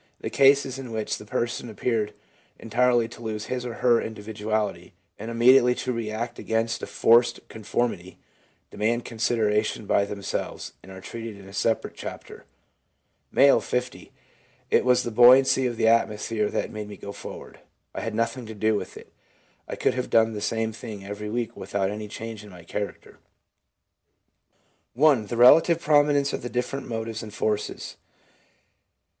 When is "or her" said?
3.67-4.01